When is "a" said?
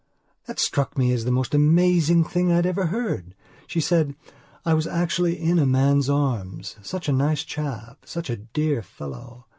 5.59-5.67, 7.07-7.13, 8.31-8.37